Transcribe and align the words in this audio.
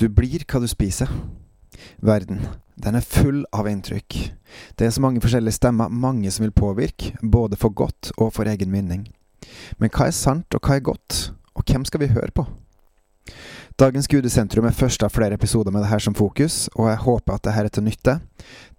Du 0.00 0.08
blir 0.08 0.46
hva 0.48 0.62
du 0.62 0.64
spiser. 0.64 1.10
Verden, 2.00 2.38
den 2.80 2.96
er 2.96 3.04
full 3.04 3.42
av 3.52 3.66
inntrykk. 3.68 4.14
Det 4.80 4.86
er 4.86 4.92
så 4.96 5.02
mange 5.04 5.20
forskjellige 5.20 5.58
stemmer, 5.58 5.92
mange 5.92 6.30
som 6.32 6.46
vil 6.46 6.54
påvirke, 6.56 7.12
både 7.20 7.58
for 7.60 7.74
godt 7.76 8.08
og 8.16 8.30
for 8.32 8.48
egen 8.48 8.72
vinning. 8.72 9.02
Men 9.76 9.92
hva 9.92 10.06
er 10.08 10.16
sant, 10.16 10.48
og 10.56 10.64
hva 10.64 10.78
er 10.78 10.86
godt? 10.86 11.18
Og 11.52 11.68
hvem 11.68 11.84
skal 11.84 12.00
vi 12.00 12.08
høre 12.14 12.32
på? 12.32 12.46
Dagens 13.80 14.08
Gudesentrum 14.08 14.64
er 14.70 14.76
første 14.76 15.04
av 15.04 15.12
flere 15.12 15.36
episoder 15.36 15.72
med 15.72 15.84
dette 15.84 16.00
som 16.06 16.16
fokus, 16.16 16.70
og 16.78 16.88
jeg 16.88 17.02
håper 17.04 17.36
at 17.36 17.44
dette 17.44 17.66
er 17.66 17.68
til 17.68 17.84
nytte, 17.84 18.14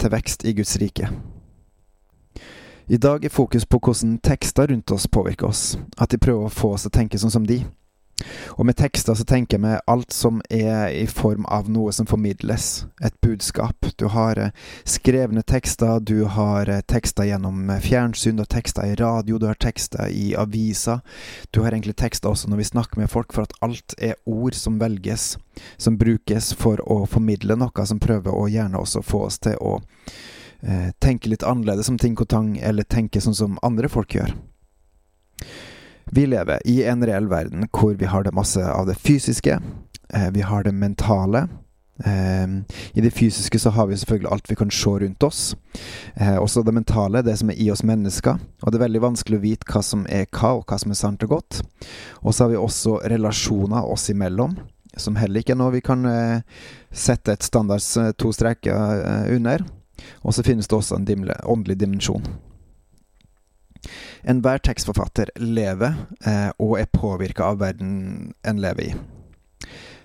til 0.02 0.14
vekst 0.16 0.46
i 0.50 0.56
Guds 0.58 0.74
rike. 0.82 1.12
I 2.90 2.98
dag 2.98 3.26
er 3.26 3.34
fokus 3.34 3.70
på 3.70 3.78
hvordan 3.78 4.18
tekster 4.26 4.74
rundt 4.74 4.92
oss 4.92 5.06
påvirker 5.06 5.54
oss, 5.54 5.78
at 6.02 6.10
de 6.10 6.18
prøver 6.18 6.50
å 6.50 6.54
få 6.54 6.74
oss 6.74 6.88
til 6.88 6.96
å 6.96 6.98
tenke 6.98 7.22
sånn 7.22 7.38
som 7.38 7.46
de. 7.46 7.62
Og 8.58 8.66
med 8.68 8.78
tekster 8.80 9.18
så 9.18 9.26
tenker 9.28 9.62
med 9.62 9.82
alt 9.90 10.14
som 10.14 10.42
er 10.50 10.92
i 10.96 11.06
form 11.08 11.46
av 11.46 11.70
noe 11.72 11.94
som 11.96 12.08
formidles, 12.10 12.86
et 13.02 13.16
budskap. 13.22 13.88
Du 13.98 14.08
har 14.14 14.40
eh, 14.40 14.52
skrevne 14.84 15.44
tekster, 15.48 16.00
du 16.00 16.26
har 16.26 16.70
eh, 16.70 16.84
tekster 16.88 17.30
gjennom 17.30 17.70
eh, 17.70 17.82
fjernsyn, 17.82 18.38
du 18.38 18.46
har 18.46 18.52
tekster 18.52 18.92
i 18.92 18.98
radio, 19.00 19.38
du 19.38 19.48
har 19.50 19.60
tekster 19.60 20.10
i 20.10 20.32
aviser. 20.36 21.02
Du 21.52 21.62
har 21.62 21.72
egentlig 21.72 21.98
tekster 22.00 22.32
også 22.32 22.52
når 22.52 22.64
vi 22.64 22.70
snakker 22.72 23.02
med 23.02 23.12
folk, 23.12 23.34
for 23.34 23.48
at 23.48 23.58
alt 23.62 23.96
er 23.98 24.20
ord 24.26 24.58
som 24.58 24.80
velges, 24.82 25.38
som 25.78 25.98
brukes 25.98 26.54
for 26.58 26.82
å 26.86 27.04
formidle 27.10 27.58
noe, 27.60 27.86
som 27.86 28.00
prøver 28.02 28.36
å 28.36 28.48
gjerne 28.52 28.80
også 28.80 29.04
få 29.06 29.26
oss 29.28 29.42
til 29.44 29.58
å 29.60 29.80
eh, 30.62 30.92
tenke 31.00 31.32
litt 31.32 31.44
annerledes 31.48 31.90
om 31.92 32.00
ting 32.02 32.18
og 32.20 32.30
tang, 32.30 32.56
eller 32.58 32.88
tenke 32.88 33.22
sånn 33.22 33.38
som 33.38 33.60
andre 33.66 33.92
folk 33.92 34.16
gjør. 34.16 34.36
Vi 36.14 36.26
lever 36.26 36.60
i 36.68 36.82
en 36.84 37.06
reell 37.08 37.30
verden 37.32 37.70
hvor 37.72 37.94
vi 37.96 38.08
har 38.12 38.26
det 38.28 38.34
masse 38.36 38.60
av 38.60 38.90
det 38.90 38.98
fysiske. 39.00 39.62
Eh, 40.14 40.32
vi 40.36 40.42
har 40.44 40.64
det 40.64 40.74
mentale. 40.76 41.46
Eh, 42.04 42.48
I 42.94 43.02
det 43.02 43.14
fysiske 43.16 43.60
så 43.60 43.72
har 43.72 43.88
vi 43.88 43.98
selvfølgelig 43.98 44.32
alt 44.32 44.52
vi 44.52 44.58
kan 44.60 44.72
se 44.72 44.90
rundt 44.90 45.24
oss. 45.24 45.56
Eh, 46.16 46.36
også 46.36 46.66
det 46.68 46.74
mentale, 46.76 47.22
det 47.24 47.38
som 47.40 47.50
er 47.50 47.62
i 47.64 47.70
oss 47.72 47.86
mennesker. 47.88 48.44
Og 48.60 48.72
det 48.72 48.82
er 48.82 48.86
veldig 48.90 49.04
vanskelig 49.08 49.40
å 49.40 49.46
vite 49.46 49.72
hva 49.72 49.84
som 49.88 50.04
er 50.10 50.28
hva, 50.28 50.58
og 50.60 50.68
hva 50.68 50.82
som 50.84 50.92
er 50.92 51.00
sant 51.00 51.24
og 51.24 51.32
godt. 51.38 51.62
Og 52.28 52.36
så 52.36 52.44
har 52.44 52.52
vi 52.52 52.60
også 52.60 53.00
relasjoner 53.08 53.88
oss 53.88 54.10
imellom, 54.12 54.60
som 55.00 55.16
heller 55.16 55.40
ikke 55.40 55.56
er 55.56 55.64
noe 55.64 55.78
vi 55.78 55.86
kan 55.86 56.04
sette 56.92 57.32
et 57.32 57.48
standards 57.48 57.94
to 58.20 58.36
streker 58.36 59.32
under. 59.32 59.64
Og 60.28 60.36
så 60.36 60.44
finnes 60.44 60.68
det 60.68 60.76
også 60.76 61.00
en 61.00 61.08
dimle, 61.08 61.40
åndelig 61.48 61.80
dimensjon. 61.80 62.28
Enhver 64.24 64.62
tekstforfatter 64.62 65.34
lever 65.42 65.96
eh, 66.26 66.52
og 66.62 66.78
er 66.80 66.92
påvirka 66.94 67.50
av 67.52 67.62
verden 67.64 68.34
en 68.48 68.62
lever 68.62 68.92
i. 68.92 68.94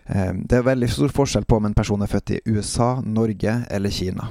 Eh, 0.06 0.32
det 0.34 0.58
er 0.58 0.66
veldig 0.66 0.90
stor 0.90 1.14
forskjell 1.14 1.46
på 1.48 1.60
om 1.60 1.68
en 1.68 1.76
person 1.76 2.02
er 2.02 2.10
født 2.10 2.36
i 2.36 2.42
USA, 2.46 2.96
Norge 3.04 3.58
eller 3.70 3.90
Kina. 3.92 4.30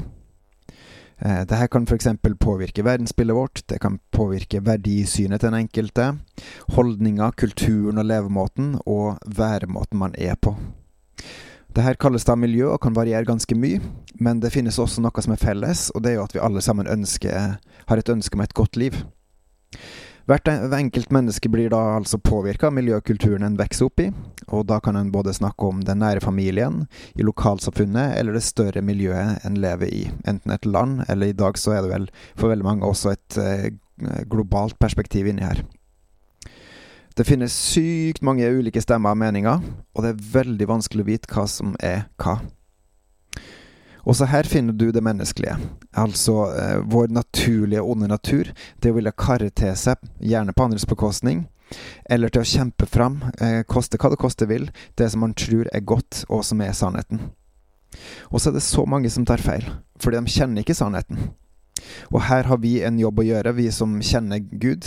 Eh, 1.20 1.42
Dette 1.48 1.68
kan 1.72 1.88
f.eks. 1.88 2.08
påvirke 2.40 2.84
verdensbildet 2.84 3.36
vårt, 3.36 3.64
det 3.70 3.80
kan 3.80 4.00
påvirke 4.12 4.64
verdisynet 4.66 5.42
til 5.42 5.52
den 5.52 5.62
enkelte, 5.64 6.10
holdninger, 6.76 7.32
kulturen 7.38 8.02
og 8.02 8.10
levemåten, 8.10 8.80
og 8.86 9.20
væremåten 9.26 10.00
man 10.00 10.16
er 10.18 10.36
på. 10.36 10.56
Dette 11.76 11.98
kalles 12.00 12.24
da 12.24 12.38
miljø 12.40 12.70
og 12.72 12.80
kan 12.84 12.96
variere 12.96 13.28
ganske 13.28 13.56
mye, 13.56 13.82
men 14.16 14.40
det 14.40 14.54
finnes 14.54 14.80
også 14.80 15.04
noe 15.04 15.24
som 15.24 15.34
er 15.36 15.42
felles, 15.42 15.90
og 15.92 16.04
det 16.04 16.14
er 16.14 16.20
jo 16.20 16.28
at 16.28 16.36
vi 16.36 16.44
alle 16.44 16.64
sammen 16.64 16.88
ønsker, 16.88 17.58
har 17.60 18.00
et 18.00 18.12
ønske 18.12 18.36
om 18.36 18.44
et 18.46 18.56
godt 18.56 18.80
liv. 18.80 18.96
Hvert 20.26 20.50
enkelt 20.50 21.12
menneske 21.14 21.50
blir 21.54 21.70
da 21.70 21.80
altså 22.00 22.18
påvirka 22.18 22.72
av 22.72 22.74
miljøkulturen 22.74 23.46
en 23.46 23.58
vokser 23.60 23.86
opp 23.86 24.02
i, 24.02 24.08
og 24.50 24.64
da 24.72 24.80
kan 24.82 24.98
en 24.98 25.12
både 25.14 25.36
snakke 25.38 25.68
om 25.70 25.84
den 25.86 26.02
nære 26.02 26.24
familien, 26.24 26.88
i 27.14 27.26
lokalsamfunnet 27.26 28.16
eller 28.18 28.34
det 28.34 28.42
større 28.48 28.82
miljøet 28.82 29.46
en 29.46 29.60
lever 29.62 29.92
i, 29.94 30.04
enten 30.26 30.56
et 30.56 30.66
land, 30.66 31.04
eller 31.10 31.30
i 31.30 31.38
dag 31.38 31.62
så 31.62 31.76
er 31.76 31.86
det 31.86 31.94
vel 31.94 32.10
for 32.34 32.50
veldig 32.50 32.66
mange 32.66 32.90
også 32.90 33.14
et 33.14 33.38
eh, 33.38 33.70
globalt 34.26 34.80
perspektiv 34.82 35.30
inni 35.30 35.46
her. 35.46 35.62
Det 37.16 37.24
finnes 37.30 37.54
sykt 37.54 38.26
mange 38.26 38.50
ulike 38.50 38.82
stemmer 38.84 39.14
og 39.14 39.22
meninger, 39.22 39.62
og 39.94 40.04
det 40.04 40.10
er 40.16 40.26
veldig 40.42 40.68
vanskelig 40.74 41.06
å 41.06 41.12
vite 41.14 41.32
hva 41.32 41.46
som 41.48 41.78
er 41.80 42.08
hva. 42.18 42.40
Også 44.06 44.28
her 44.30 44.46
finner 44.46 44.74
du 44.74 44.92
det 44.94 45.02
menneskelige, 45.02 45.58
altså 45.98 46.36
eh, 46.54 46.82
vår 46.86 47.08
naturlige 47.10 47.82
onde 47.82 48.08
natur, 48.08 48.52
det 48.82 48.92
å 48.94 48.98
ville 49.00 49.14
karre 49.18 49.50
til 49.50 49.74
seg, 49.80 49.98
gjerne 50.22 50.54
på 50.54 50.68
andres 50.68 50.86
bekostning, 50.86 51.48
eller 52.06 52.30
til 52.30 52.44
å 52.44 52.50
kjempe 52.52 52.86
fram, 52.86 53.18
eh, 53.42 53.64
koste 53.66 53.98
hva 53.98 54.14
det 54.14 54.22
koste 54.22 54.46
vil, 54.46 54.70
det 54.94 55.10
som 55.10 55.26
man 55.26 55.34
tror 55.34 55.72
er 55.74 55.82
godt, 55.82 56.22
og 56.30 56.46
som 56.46 56.62
er 56.62 56.78
sannheten. 56.78 57.32
Og 58.30 58.38
så 58.38 58.52
er 58.52 58.60
det 58.60 58.68
så 58.68 58.86
mange 58.86 59.10
som 59.10 59.26
tar 59.26 59.42
feil, 59.42 59.66
fordi 59.98 60.22
de 60.22 60.38
kjenner 60.38 60.62
ikke 60.62 60.78
sannheten. 60.78 61.32
Og 62.14 62.22
her 62.30 62.46
har 62.46 62.62
vi 62.62 62.78
en 62.86 63.02
jobb 63.02 63.24
å 63.24 63.26
gjøre, 63.26 63.58
vi 63.58 63.72
som 63.74 63.98
kjenner 64.06 64.40
Gud. 64.40 64.86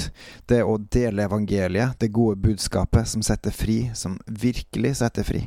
Det 0.48 0.62
å 0.64 0.78
dele 0.78 1.26
evangeliet, 1.26 1.98
det 2.00 2.14
gode 2.14 2.38
budskapet 2.42 3.08
som 3.10 3.22
setter 3.22 3.54
fri, 3.54 3.88
som 3.94 4.18
virkelig 4.26 4.98
setter 5.02 5.26
fri 5.26 5.46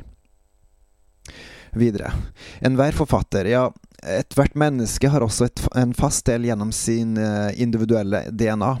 videre. 1.76 2.12
Enhver 2.60 2.92
forfatter, 2.96 3.48
ja, 3.50 3.66
ethvert 4.02 4.56
menneske 4.58 5.10
har 5.12 5.24
også 5.24 5.48
et, 5.48 5.62
en 5.78 5.94
fast 5.94 6.26
del 6.26 6.48
gjennom 6.48 6.72
sin 6.74 7.16
eh, 7.20 7.52
individuelle 7.62 8.26
DNA. 8.30 8.74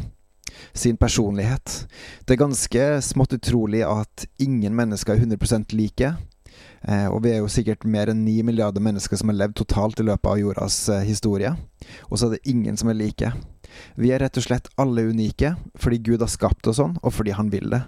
Sin 0.72 0.96
personlighet. 0.96 1.86
Det 2.24 2.34
er 2.34 2.42
ganske 2.44 2.84
smått 3.02 3.34
utrolig 3.34 3.82
at 3.86 4.26
ingen 4.42 4.76
mennesker 4.76 5.16
er 5.16 5.24
100 5.24 5.72
like. 5.74 6.12
Eh, 6.82 7.06
og 7.06 7.22
vi 7.24 7.32
er 7.32 7.40
jo 7.40 7.50
sikkert 7.50 7.86
mer 7.86 8.10
enn 8.10 8.24
ni 8.26 8.40
milliarder 8.46 8.82
mennesker 8.82 9.18
som 9.18 9.30
har 9.30 9.38
levd 9.38 9.60
totalt 9.62 10.02
i 10.02 10.06
løpet 10.06 10.28
av 10.28 10.40
jordas 10.40 10.78
eh, 10.90 11.06
historie. 11.06 11.54
Og 12.10 12.18
så 12.18 12.28
er 12.28 12.36
det 12.36 12.52
ingen 12.52 12.78
som 12.78 12.90
er 12.90 12.98
like. 12.98 13.32
Vi 13.96 14.12
er 14.12 14.22
rett 14.22 14.38
og 14.38 14.46
slett 14.46 14.70
alle 14.80 15.06
unike 15.08 15.54
fordi 15.80 16.02
Gud 16.10 16.24
har 16.24 16.30
skapt 16.32 16.68
oss 16.68 16.80
sånn, 16.82 16.98
og 17.02 17.14
fordi 17.14 17.34
han 17.38 17.52
vil 17.52 17.70
det. 17.72 17.84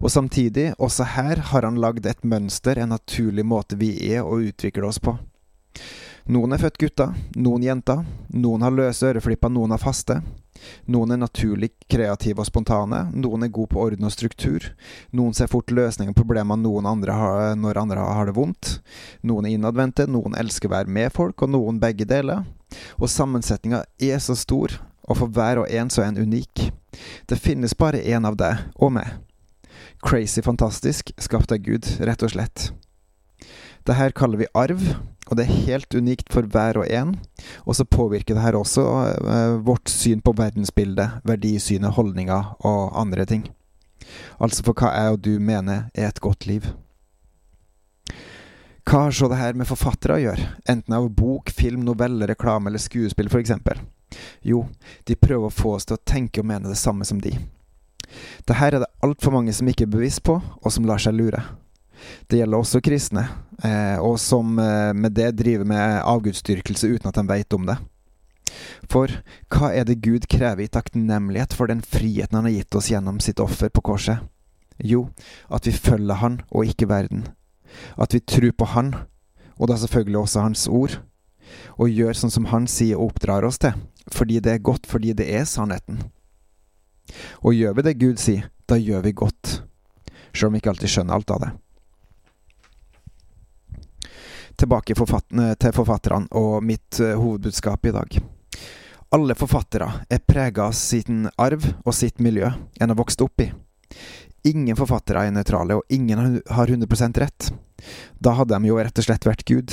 Og 0.00 0.10
samtidig, 0.12 0.72
også 0.78 1.06
her 1.14 1.40
har 1.50 1.66
han 1.66 1.80
lagd 1.80 2.06
et 2.06 2.24
mønster, 2.24 2.78
en 2.78 2.92
naturlig 2.92 3.44
måte 3.46 3.78
vi 3.80 3.94
er 4.12 4.24
og 4.24 4.50
utvikler 4.50 4.88
oss 4.88 5.00
på. 5.02 5.16
Noen 6.24 6.54
er 6.56 6.60
født 6.62 6.78
gutter, 6.80 7.10
noen 7.36 7.64
jenter. 7.66 8.00
Noen 8.32 8.62
har 8.64 8.72
løse 8.72 9.10
øreflipper, 9.10 9.50
noen 9.52 9.74
har 9.74 9.80
faste. 9.82 10.22
Noen 10.88 11.12
er 11.12 11.20
naturlig 11.20 11.68
kreative 11.90 12.40
og 12.40 12.48
spontane, 12.48 13.02
noen 13.12 13.44
er 13.44 13.52
gode 13.52 13.74
på 13.74 13.82
orden 13.82 14.08
og 14.08 14.14
struktur. 14.14 14.70
Noen 15.12 15.36
ser 15.36 15.50
fort 15.52 15.74
løsninger 15.74 16.14
på 16.16 16.22
problemer 16.22 16.56
noen 16.56 16.88
andre 16.88 17.16
har, 17.18 17.58
når 17.60 17.82
andre 17.82 18.06
har 18.06 18.30
det 18.30 18.36
vondt. 18.38 18.78
Noen 19.20 19.50
er 19.50 19.58
innadvendte, 19.58 20.08
noen 20.08 20.38
elsker 20.40 20.70
å 20.70 20.76
være 20.78 20.96
med 20.96 21.12
folk, 21.12 21.44
og 21.44 21.52
noen 21.52 21.82
begge 21.82 22.08
deler. 22.08 22.46
Og 22.96 23.10
sammensetninga 23.12 23.82
er 24.00 24.24
så 24.24 24.38
stor, 24.38 24.78
og 25.04 25.20
for 25.20 25.28
hver 25.28 25.60
og 25.60 25.68
en 25.68 25.92
så 25.92 26.06
er 26.06 26.14
en 26.14 26.24
unik. 26.24 26.70
Det 27.28 27.36
finnes 27.36 27.76
bare 27.76 28.00
én 28.00 28.24
av 28.24 28.40
deg 28.40 28.64
og 28.80 28.96
meg 28.96 29.12
crazy 30.04 30.42
fantastisk, 30.42 31.12
skapt 31.18 31.52
av 31.52 31.62
Gud, 31.64 31.88
rett 32.00 32.22
og 32.22 32.34
slett. 32.34 32.70
Det 33.84 33.98
her 33.98 34.14
kaller 34.16 34.40
vi 34.40 34.52
arv, 34.56 34.80
og 35.28 35.36
det 35.36 35.44
er 35.44 35.64
helt 35.66 35.94
unikt 35.94 36.30
for 36.32 36.46
hver 36.48 36.78
og 36.80 36.88
en. 36.88 37.14
Og 37.64 37.76
så 37.76 37.84
påvirker 37.84 38.36
det 38.36 38.44
her 38.44 38.56
også 38.56 38.84
eh, 39.12 39.56
vårt 39.64 39.92
syn 39.92 40.22
på 40.24 40.32
verdensbildet, 40.36 41.20
verdisynet, 41.24 41.96
holdninger 41.96 42.54
og 42.64 42.96
andre 43.00 43.26
ting. 43.28 43.44
Altså 44.40 44.64
for 44.64 44.76
hva 44.76 44.92
jeg 44.92 45.16
og 45.16 45.22
du 45.24 45.34
mener 45.40 45.88
er 45.94 46.08
et 46.08 46.20
godt 46.24 46.48
liv. 46.48 46.68
Hva 48.84 49.06
har 49.06 49.16
så 49.16 49.30
det 49.32 49.40
her 49.40 49.56
med 49.56 49.68
forfattere 49.68 50.18
å 50.18 50.20
gjøre, 50.20 50.48
enten 50.68 50.92
av 50.92 51.08
bok, 51.16 51.48
film, 51.52 51.86
novelle, 51.86 52.28
reklame 52.28 52.68
eller 52.68 52.82
skuespill 52.82 53.32
f.eks.? 53.32 53.54
Jo, 54.44 54.66
de 55.08 55.16
prøver 55.16 55.48
å 55.48 55.54
få 55.54 55.78
oss 55.78 55.88
til 55.88 55.96
å 55.96 56.04
tenke 56.04 56.42
og 56.42 56.48
mene 56.50 56.68
det 56.68 56.78
samme 56.78 57.06
som 57.08 57.20
de. 57.20 57.32
Det 58.46 58.58
her 58.58 58.76
er 58.76 58.84
det 58.84 58.92
altfor 59.04 59.34
mange 59.34 59.52
som 59.56 59.68
ikke 59.68 59.86
er 59.86 59.94
bevisst 59.94 60.22
på, 60.26 60.38
og 60.40 60.72
som 60.72 60.86
lar 60.88 61.02
seg 61.02 61.16
lure. 61.16 61.42
Det 62.28 62.38
gjelder 62.38 62.60
også 62.60 62.82
kristne, 62.84 63.24
eh, 63.64 63.96
og 64.02 64.18
som 64.20 64.58
eh, 64.60 64.92
med 64.92 65.14
det 65.16 65.32
driver 65.38 65.68
med 65.68 66.02
avgudsdyrkelse 66.02 66.90
uten 66.92 67.08
at 67.08 67.18
de 67.18 67.26
vet 67.28 67.56
om 67.56 67.66
det. 67.70 67.78
For 68.90 69.10
hva 69.52 69.70
er 69.74 69.86
det 69.88 70.02
Gud 70.04 70.28
krever 70.30 70.64
i 70.64 70.70
takknemlighet 70.70 71.56
for 71.56 71.70
den 71.70 71.80
friheten 71.82 72.36
han 72.38 72.48
har 72.48 72.58
gitt 72.58 72.76
oss 72.78 72.90
gjennom 72.92 73.20
sitt 73.24 73.40
offer 73.42 73.72
på 73.72 73.84
korset? 73.92 74.20
Jo, 74.78 75.08
at 75.48 75.66
vi 75.66 75.72
følger 75.72 76.18
Han 76.18 76.40
og 76.50 76.66
ikke 76.66 76.88
verden. 76.90 77.28
At 77.96 78.14
vi 78.14 78.20
tror 78.20 78.52
på 78.58 78.68
Han, 78.74 78.94
og 79.58 79.70
da 79.70 79.78
selvfølgelig 79.78 80.18
også 80.18 80.40
Hans 80.44 80.66
ord, 80.68 80.98
og 81.78 81.90
gjør 81.90 82.18
sånn 82.18 82.34
som 82.34 82.50
Han 82.50 82.66
sier 82.70 82.98
og 82.98 83.14
oppdrar 83.14 83.46
oss 83.46 83.60
til, 83.62 83.74
fordi 84.12 84.40
det 84.42 84.52
er 84.52 84.66
godt, 84.66 84.86
fordi 84.90 85.14
det 85.14 85.28
er 85.30 85.46
sannheten. 85.48 86.02
Og 87.44 87.54
gjør 87.54 87.76
vi 87.76 87.84
det 87.86 87.98
Gud 88.00 88.20
sier, 88.20 88.48
da 88.68 88.78
gjør 88.80 89.04
vi 89.04 89.12
godt. 89.16 89.60
Sjøl 90.34 90.50
om 90.50 90.56
vi 90.56 90.62
ikke 90.62 90.72
alltid 90.74 90.90
skjønner 90.90 91.18
alt 91.18 91.34
av 91.34 91.44
det. 91.44 91.50
Tilbake 94.54 94.94
til 94.94 95.74
forfatterne 95.74 96.28
og 96.38 96.62
mitt 96.62 97.00
uh, 97.02 97.16
hovedbudskap 97.18 97.90
i 97.90 97.94
dag. 97.94 98.18
Alle 99.14 99.34
forfattere 99.38 99.88
er 100.10 100.22
prega 100.26 100.68
av 100.68 100.74
sin 100.78 101.28
arv 101.38 101.66
og 101.84 101.94
sitt 101.94 102.22
miljø 102.22 102.48
en 102.50 102.90
har 102.90 102.98
vokst 102.98 103.22
opp 103.22 103.40
i. 103.42 103.52
ingen 104.44 104.76
forfattere 104.76 105.22
er 105.24 105.30
nøytrale, 105.32 105.74
og 105.74 105.82
ingen 105.88 106.42
har 106.50 106.68
100 106.68 107.18
rett. 107.18 107.52
Da 108.20 108.34
hadde 108.36 108.58
de 108.58 108.68
jo 108.68 108.76
rett 108.76 108.98
og 108.98 109.04
slett 109.06 109.24
vært 109.24 109.44
Gud. 109.48 109.72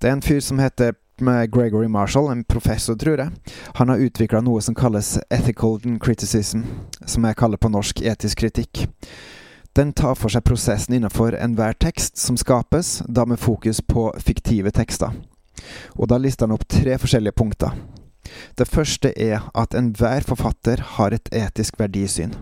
Det 0.00 0.08
er 0.08 0.14
en 0.14 0.22
fyr 0.24 0.40
som 0.40 0.58
heter 0.58 0.94
Gregory 1.20 1.88
Marshall, 1.88 2.30
en 2.30 2.44
professor, 2.44 2.94
tror 2.94 3.18
jeg. 3.18 3.54
Han 3.74 3.88
har 3.88 3.98
utvikla 3.98 4.40
noe 4.40 4.60
som 4.62 4.74
kalles 4.74 5.18
ethical 5.30 5.80
criticism, 6.00 6.62
som 7.06 7.24
jeg 7.24 7.36
kaller 7.36 7.58
på 7.58 7.70
norsk 7.72 8.02
etisk 8.02 8.38
kritikk. 8.38 8.86
Den 9.76 9.92
tar 9.92 10.16
for 10.18 10.32
seg 10.32 10.42
prosessen 10.42 10.96
innenfor 10.96 11.36
enhver 11.38 11.76
tekst 11.78 12.18
som 12.18 12.36
skapes, 12.36 13.02
da 13.06 13.24
med 13.24 13.38
fokus 13.38 13.80
på 13.80 14.08
fiktive 14.18 14.72
tekster. 14.74 15.12
Og 15.94 16.08
da 16.10 16.18
lister 16.18 16.46
han 16.46 16.56
opp 16.56 16.66
tre 16.70 16.98
forskjellige 16.98 17.36
punkter. 17.38 17.74
Det 18.58 18.68
første 18.68 19.12
er 19.14 19.48
at 19.54 19.74
enhver 19.78 20.26
forfatter 20.26 20.82
har 20.98 21.14
et 21.14 21.30
etisk 21.34 21.78
verdisyn. 21.80 22.34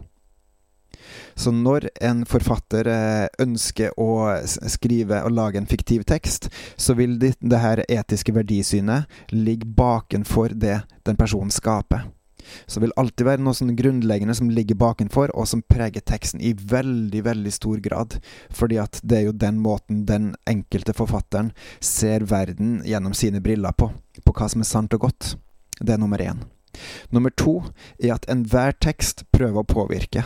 Så 1.37 1.53
når 1.53 1.89
en 2.01 2.25
forfatter 2.29 2.89
eh, 2.89 3.29
ønsker 3.43 3.93
å 4.01 4.11
skrive 4.73 5.21
og 5.27 5.35
lage 5.37 5.61
en 5.61 5.69
fiktiv 5.69 6.07
tekst, 6.09 6.49
så 6.77 6.97
vil 6.97 7.19
det, 7.21 7.35
det 7.41 7.61
her 7.61 7.85
etiske 7.89 8.33
verdisynet 8.33 9.11
ligge 9.35 9.69
bakenfor 9.77 10.57
det 10.57 10.81
den 11.05 11.19
personen 11.21 11.53
skaper. 11.53 12.09
Så 12.67 12.81
det 12.81 12.87
vil 12.87 12.97
alltid 12.97 13.27
være 13.27 13.43
noe 13.43 13.57
sånn 13.59 13.75
grunnleggende 13.79 14.35
som 14.39 14.51
ligger 14.55 14.79
bakenfor, 14.81 15.33
og 15.35 15.49
som 15.51 15.65
preger 15.67 16.05
teksten 16.07 16.41
i 16.41 16.55
veldig, 16.57 17.23
veldig 17.27 17.53
stor 17.53 17.83
grad. 17.85 18.19
Fordi 18.55 18.79
at 18.83 19.01
det 19.03 19.19
er 19.19 19.29
jo 19.29 19.37
den 19.37 19.61
måten 19.63 20.05
den 20.09 20.33
enkelte 20.49 20.95
forfatteren 20.97 21.53
ser 21.81 22.27
verden 22.31 22.81
gjennom 22.87 23.17
sine 23.19 23.43
briller 23.45 23.77
på. 23.77 23.91
På 24.25 24.37
hva 24.37 24.51
som 24.53 24.63
er 24.63 24.71
sant 24.71 24.95
og 24.97 25.09
godt. 25.09 25.35
Det 25.81 25.95
er 25.95 26.01
nummer 26.03 26.23
én. 26.23 26.45
Nummer 27.11 27.33
to 27.33 27.63
er 27.99 28.17
at 28.17 28.29
enhver 28.31 28.77
tekst 28.81 29.25
prøver 29.35 29.63
å 29.63 29.69
påvirke. 29.69 30.25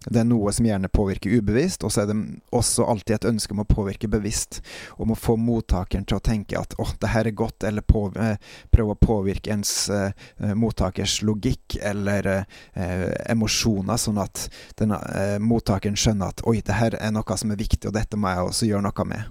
Det 0.00 0.16
er 0.16 0.24
noe 0.24 0.48
som 0.56 0.64
gjerne 0.64 0.88
påvirker 0.88 1.34
ubevisst, 1.36 1.82
og 1.84 1.92
så 1.92 2.02
er 2.02 2.06
det 2.08 2.14
også 2.56 2.86
alltid 2.88 3.18
et 3.18 3.26
ønske 3.28 3.52
om 3.52 3.60
å 3.60 3.66
påvirke 3.68 4.08
bevisst. 4.08 4.62
Om 4.96 5.12
å 5.12 5.18
få 5.18 5.34
mottakeren 5.36 6.06
til 6.08 6.16
å 6.16 6.24
tenke 6.24 6.56
at 6.56 6.72
'å, 6.78 6.86
det 7.00 7.10
her 7.12 7.26
er 7.28 7.36
godt', 7.36 7.66
eller 7.68 7.84
på, 7.84 8.06
eh, 8.16 8.38
prøve 8.72 8.96
å 8.96 9.00
påvirke 9.06 9.52
ens 9.52 9.90
eh, 9.90 10.12
mottakers 10.54 11.20
logikk 11.20 11.76
eller 11.82 12.46
eh, 12.74 13.12
emosjoner, 13.28 14.00
sånn 14.00 14.22
at 14.24 14.48
denne, 14.76 14.96
eh, 15.12 15.38
mottakeren 15.38 15.96
skjønner 15.96 16.32
at 16.32 16.40
'oi, 16.46 16.62
det 16.64 16.80
her 16.80 16.96
er 16.96 17.12
noe 17.12 17.36
som 17.36 17.50
er 17.50 17.60
viktig, 17.60 17.86
og 17.86 17.92
dette 17.92 18.16
må 18.16 18.32
jeg 18.32 18.48
også 18.48 18.66
gjøre 18.72 18.82
noe 18.88 19.04
med'. 19.04 19.28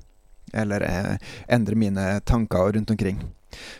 Eller 0.53 0.81
eh, 0.81 1.17
endre 1.49 1.75
mine 1.75 2.21
tanker 2.21 2.73
rundt 2.73 2.91
omkring. 2.91 3.25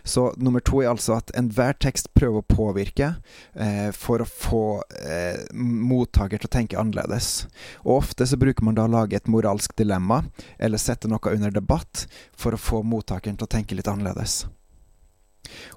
Så 0.04 0.34
nummer 0.38 0.64
to 0.66 0.82
er 0.82 0.92
altså 0.92 1.18
at 1.20 1.32
enhver 1.38 1.78
tekst 1.82 2.12
prøver 2.18 2.42
å 2.42 2.50
påvirke 2.50 3.12
eh, 3.54 3.90
for 3.96 4.24
å 4.24 4.28
få 4.28 4.64
eh, 5.02 5.46
mottaker 5.54 6.42
til 6.42 6.50
å 6.50 6.56
tenke 6.58 6.80
annerledes. 6.82 7.48
Og 7.86 8.00
ofte 8.00 8.28
så 8.30 8.40
bruker 8.40 8.66
man 8.66 8.78
da 8.78 8.88
å 8.88 8.94
lage 8.94 9.20
et 9.20 9.30
moralsk 9.32 9.76
dilemma, 9.80 10.24
eller 10.58 10.82
sette 10.82 11.12
noe 11.12 11.36
under 11.36 11.54
debatt, 11.54 12.08
for 12.38 12.56
å 12.56 12.62
få 12.62 12.84
mottakeren 12.84 13.38
til 13.38 13.50
å 13.50 13.54
tenke 13.58 13.78
litt 13.78 13.92
annerledes. 13.92 14.44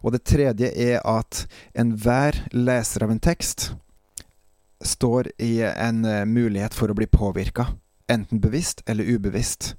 Og 0.02 0.12
det 0.14 0.24
tredje 0.28 0.72
er 0.72 1.00
at 1.08 1.46
enhver 1.78 2.36
leser 2.52 3.06
av 3.06 3.12
en 3.14 3.22
tekst 3.22 3.72
står 4.82 5.30
i 5.38 5.60
en 5.62 6.04
uh, 6.04 6.24
mulighet 6.26 6.74
for 6.74 6.90
å 6.90 6.96
bli 6.98 7.06
påvirka, 7.06 7.68
enten 8.10 8.42
bevisst 8.42 8.82
eller 8.86 9.06
ubevisst. 9.06 9.76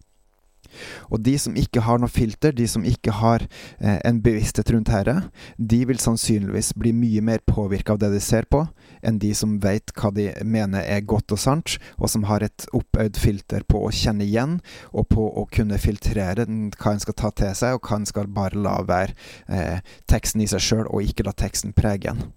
Og 1.12 1.22
de 1.26 1.36
som 1.40 1.56
ikke 1.60 1.84
har 1.86 2.02
noe 2.02 2.12
filter, 2.12 2.54
de 2.56 2.68
som 2.70 2.86
ikke 2.88 3.14
har 3.20 3.46
eh, 3.80 4.00
en 4.04 4.22
bevissthet 4.24 4.72
rundt 4.74 4.92
dette, 4.92 5.16
de 5.58 5.82
vil 5.90 6.02
sannsynligvis 6.02 6.74
bli 6.80 6.94
mye 6.96 7.24
mer 7.26 7.44
påvirka 7.48 7.96
av 7.96 8.02
det 8.04 8.12
de 8.14 8.22
ser 8.24 8.48
på, 8.52 8.66
enn 9.04 9.20
de 9.22 9.34
som 9.38 9.58
vet 9.64 9.94
hva 9.98 10.12
de 10.16 10.30
mener 10.46 10.86
er 10.86 11.06
godt 11.08 11.36
og 11.36 11.42
sant, 11.42 11.78
og 11.98 12.12
som 12.12 12.28
har 12.30 12.46
et 12.46 12.68
oppøvd 12.76 13.20
filter 13.20 13.66
på 13.68 13.84
å 13.86 13.92
kjenne 13.94 14.26
igjen, 14.28 14.60
og 14.92 15.10
på 15.14 15.26
å 15.26 15.46
kunne 15.54 15.82
filtrere 15.82 16.48
hva 16.48 16.94
en 16.94 17.04
skal 17.04 17.18
ta 17.20 17.34
til 17.36 17.54
seg, 17.58 17.78
og 17.78 17.88
hva 17.88 18.02
en 18.02 18.10
skal 18.10 18.32
bare 18.34 18.60
la 18.60 18.80
være 18.88 19.16
eh, 19.48 19.80
teksten 20.10 20.44
i 20.44 20.50
seg 20.50 20.64
sjøl, 20.64 20.86
og 20.90 21.06
ikke 21.06 21.28
la 21.28 21.36
teksten 21.38 21.76
prege 21.78 22.14
en. 22.14 22.32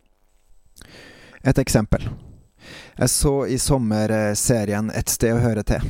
Et 1.47 1.59
eksempel. 1.59 2.09
Jeg 2.99 3.13
så 3.13 3.35
i 3.47 3.59
sommer 3.63 4.11
eh, 4.11 4.35
serien 4.35 4.91
Et 4.91 5.09
sted 5.13 5.37
å 5.37 5.43
høre 5.43 5.63
til. 5.67 5.85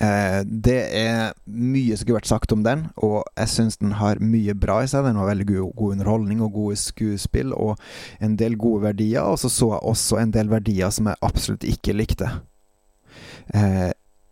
Eh, 0.00 0.40
det 0.44 0.78
er 0.96 1.34
mye 1.44 1.96
som 1.96 2.08
kunne 2.08 2.20
vært 2.22 2.30
sagt 2.30 2.54
om 2.54 2.62
den, 2.64 2.86
og 2.96 3.18
jeg 3.36 3.52
syns 3.52 3.76
den 3.82 3.92
har 3.98 4.22
mye 4.24 4.54
bra 4.56 4.78
i 4.80 4.88
seg. 4.88 5.04
Den 5.04 5.20
har 5.20 5.28
veldig 5.28 5.46
god, 5.50 5.74
god, 5.76 5.96
underholdning 5.96 6.40
og 6.44 6.54
gode 6.56 6.78
skuespill 6.80 7.52
og 7.52 7.76
en 8.24 8.38
del 8.40 8.56
gode 8.60 8.86
verdier. 8.88 9.28
Og 9.28 9.38
så 9.42 9.52
så 9.52 9.74
jeg 9.74 9.92
også 9.92 10.22
en 10.22 10.32
del 10.36 10.52
verdier 10.52 10.94
som 10.94 11.10
jeg 11.10 11.20
absolutt 11.26 11.68
ikke 11.68 11.96
likte. 11.96 12.32
Eh, 13.54 13.90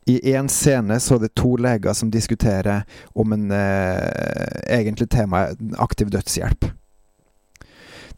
I 0.08 0.16
én 0.32 0.48
scene 0.48 0.96
så 1.04 1.18
er 1.18 1.26
det 1.26 1.34
to 1.36 1.56
leger 1.60 1.92
som 1.92 2.10
diskuterer 2.10 2.86
om 3.14 3.32
en 3.36 3.50
eh, 3.52 4.78
egentlig 4.80 5.10
tema 5.12 5.50
aktiv 5.76 6.08
dødshjelp. 6.14 6.70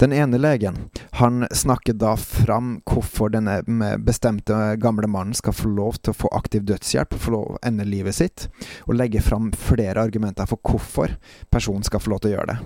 Den 0.00 0.12
ene 0.12 0.38
legen 0.38 0.76
han 1.12 1.46
snakker 1.50 1.92
da 1.92 2.14
fram 2.16 2.78
hvorfor 2.88 3.28
denne 3.34 3.58
bestemte 4.00 4.56
gamle 4.80 5.04
mannen 5.12 5.36
skal 5.36 5.52
få 5.52 5.68
lov 5.68 5.98
til 6.00 6.14
å 6.14 6.16
få 6.22 6.30
aktiv 6.38 6.64
dødshjelp, 6.64 7.12
få 7.20 7.34
lov 7.34 7.50
å 7.50 7.58
ende 7.68 7.84
livet 7.84 8.16
sitt, 8.16 8.46
og 8.88 8.96
legge 8.96 9.20
fram 9.20 9.50
flere 9.52 10.00
argumenter 10.00 10.48
for 10.48 10.56
hvorfor 10.64 11.18
personen 11.52 11.84
skal 11.84 12.00
få 12.00 12.14
lov 12.14 12.22
til 12.24 12.32
å 12.32 12.34
gjøre 12.38 12.54
det. 12.54 12.56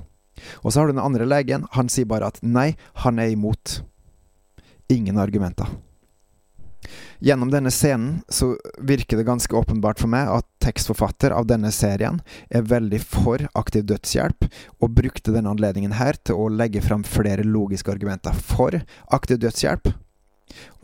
Og 0.62 0.70
så 0.70 0.78
har 0.78 0.86
du 0.86 0.94
den 0.94 1.02
andre 1.02 1.26
legen. 1.26 1.66
Han 1.74 1.90
sier 1.90 2.06
bare 2.06 2.30
at 2.30 2.38
nei, 2.46 2.76
han 3.02 3.18
er 3.18 3.34
imot. 3.34 3.80
Ingen 4.94 5.18
argumenter. 5.18 5.74
Gjennom 7.24 7.50
denne 7.50 7.70
scenen 7.72 8.22
så 8.28 8.54
virker 8.78 9.16
det 9.16 9.26
ganske 9.28 9.56
åpenbart 9.56 10.00
for 10.02 10.10
meg 10.12 10.28
at 10.28 10.46
tekstforfatter 10.64 11.34
av 11.34 11.46
denne 11.48 11.70
serien 11.72 12.20
er 12.50 12.66
veldig 12.68 13.00
for 13.02 13.46
aktiv 13.56 13.86
dødshjelp, 13.88 14.48
og 14.80 14.96
brukte 14.96 15.34
denne 15.34 15.52
anledningen 15.54 15.96
her 15.98 16.18
til 16.22 16.40
å 16.40 16.50
legge 16.52 16.82
fram 16.84 17.04
flere 17.06 17.46
logiske 17.46 17.92
argumenter 17.94 18.36
for 18.36 18.76
aktiv 19.14 19.40
dødshjelp. 19.42 19.92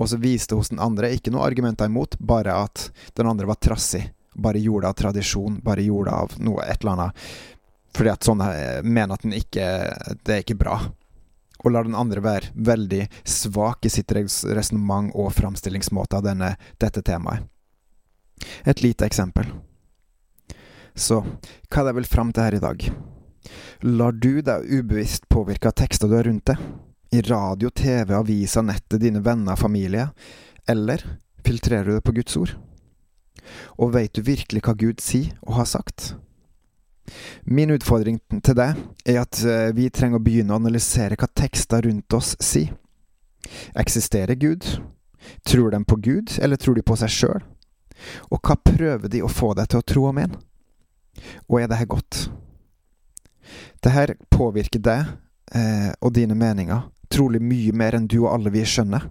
Og 0.01 0.09
så 0.11 0.19
viste 0.21 0.57
hos 0.57 0.73
den 0.73 0.81
andre 0.83 1.13
ikke 1.15 1.33
noe 1.35 1.45
argumenter 1.47 1.91
imot, 1.91 2.17
bare 2.19 2.57
at 2.65 2.89
den 3.19 3.29
andre 3.31 3.49
var 3.51 3.61
trassig. 3.61 4.07
Bare 4.41 4.63
gjorde 4.63 4.89
av 4.89 4.97
tradisjon, 4.97 5.59
bare 5.65 5.85
gjorde 5.85 6.15
av 6.15 6.37
noe, 6.41 6.65
et 6.65 6.81
eller 6.81 6.97
annet. 6.97 7.29
Fordi 7.97 8.13
at 8.13 8.25
sånne 8.25 8.49
mener 8.87 9.17
at 9.17 9.25
den 9.25 9.35
ikke 9.35 9.65
Det 10.23 10.35
er 10.37 10.45
ikke 10.45 10.61
bra 10.61 10.77
og 11.61 11.73
lar 11.75 11.87
den 11.87 11.97
andre 11.99 12.23
være 12.25 12.53
veldig 12.55 13.07
svak 13.29 13.87
i 13.87 13.93
sitt 13.93 14.13
resonnement 14.13 15.13
og 15.15 15.33
framstillingsmåte 15.37 16.21
av 16.21 16.27
denne, 16.27 16.55
dette 16.81 17.03
temaet. 17.07 17.47
Et 18.65 18.83
lite 18.83 19.05
eksempel. 19.05 19.51
Så 20.95 21.21
hva 21.21 21.83
er 21.83 21.85
det 21.85 21.91
jeg 21.93 21.99
vil 22.01 22.13
fram 22.13 22.33
til 22.33 22.47
her 22.47 22.57
i 22.57 22.63
dag? 22.63 22.87
Lar 23.87 24.17
du 24.17 24.41
deg 24.45 24.67
ubevisst 24.69 25.29
påvirke 25.33 25.71
av 25.71 25.77
tekster 25.81 26.09
du 26.11 26.17
har 26.19 26.27
rundt 26.29 26.49
deg? 26.51 26.61
I 27.11 27.23
radio, 27.27 27.71
TV, 27.75 28.13
aviser, 28.15 28.63
nettet, 28.63 29.01
dine 29.03 29.23
venner, 29.25 29.59
familie? 29.59 30.11
Eller 30.69 31.03
filtrerer 31.45 31.89
du 31.89 31.95
det 31.97 32.05
på 32.07 32.15
Guds 32.15 32.37
ord? 32.39 32.55
Og 33.81 33.95
veit 33.97 34.15
du 34.15 34.23
virkelig 34.23 34.63
hva 34.67 34.77
Gud 34.79 35.01
sier 35.03 35.33
og 35.43 35.57
har 35.59 35.71
sagt? 35.71 36.13
Min 37.45 37.73
utfordring 37.75 38.21
til 38.31 38.57
deg 38.59 38.79
er 39.09 39.21
at 39.23 39.41
eh, 39.45 39.71
vi 39.77 39.89
trenger 39.91 40.21
å 40.21 40.25
begynne 40.25 40.55
å 40.55 40.61
analysere 40.61 41.19
hva 41.19 41.29
tekster 41.35 41.87
rundt 41.87 42.17
oss 42.17 42.35
sier. 42.43 42.75
Eksisterer 43.75 44.39
Gud? 44.39 44.67
Tror 45.45 45.73
de 45.73 45.81
på 45.85 45.97
Gud, 46.01 46.37
eller 46.41 46.57
tror 46.57 46.79
de 46.79 46.85
på 46.87 46.97
seg 47.01 47.13
sjøl? 47.13 47.43
Og 48.33 48.39
hva 48.41 48.57
prøver 48.57 49.11
de 49.13 49.25
å 49.25 49.33
få 49.33 49.53
deg 49.59 49.69
til 49.71 49.83
å 49.83 49.89
tro 49.93 50.07
om 50.11 50.21
en? 50.23 50.39
Og 51.49 51.61
er 51.61 51.69
dette 51.69 51.89
godt? 51.91 52.23
Dette 53.83 54.17
påvirker 54.33 54.81
deg 54.85 55.11
eh, 55.57 55.91
og 56.01 56.15
dine 56.17 56.37
meninger 56.39 56.87
trolig 57.11 57.41
mye 57.43 57.75
mer 57.77 57.97
enn 57.99 58.07
du 58.09 58.21
og 58.23 58.31
alle 58.35 58.53
vi 58.55 58.63
skjønner. 58.67 59.09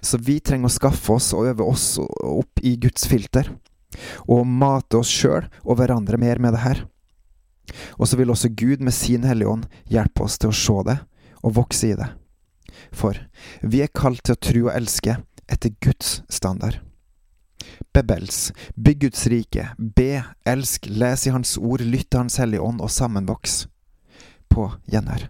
Så 0.00 0.20
vi 0.22 0.38
trenger 0.40 0.70
å 0.70 0.72
skaffe 0.72 1.16
oss 1.18 1.32
og 1.36 1.50
øve 1.50 1.66
oss 1.66 1.98
opp 1.98 2.62
i 2.64 2.76
Guds 2.80 3.08
filter, 3.10 3.50
og 4.30 4.46
mate 4.46 5.00
oss 5.00 5.10
sjøl 5.12 5.48
og 5.64 5.80
hverandre 5.80 6.20
mer 6.20 6.40
med 6.40 6.56
det 6.56 6.62
her. 6.64 6.84
Og 7.98 8.08
så 8.08 8.18
vil 8.18 8.32
også 8.32 8.52
Gud 8.54 8.82
med 8.84 8.94
sin 8.96 9.26
Hellige 9.28 9.52
Ånd 9.52 9.68
hjelpe 9.90 10.26
oss 10.26 10.38
til 10.40 10.52
å 10.52 10.58
se 10.58 10.76
det 10.88 10.98
og 11.42 11.54
vokse 11.60 11.92
i 11.92 11.98
det. 11.98 12.10
For 12.94 13.18
vi 13.62 13.82
er 13.84 13.94
kalt 13.94 14.24
til 14.24 14.36
å 14.36 14.42
tro 14.48 14.66
og 14.66 14.74
elske 14.74 15.18
etter 15.48 15.74
Guds 15.84 16.20
standard. 16.32 16.80
Bebels, 17.94 18.52
bygg 18.76 19.00
Guds 19.06 19.26
rike, 19.30 19.70
be, 19.78 20.22
elsk, 20.46 20.86
les 20.90 21.26
i 21.26 21.32
Hans 21.34 21.56
ord, 21.58 21.82
lytt 21.82 22.10
til 22.10 22.24
Hans 22.24 22.38
Hellige 22.40 22.62
Ånd 22.62 22.82
og 22.84 22.92
sammenvoks. 22.92 23.64
På 24.48 24.70
gjenhør. 24.90 25.28